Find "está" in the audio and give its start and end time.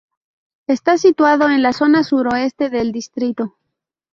0.65-0.97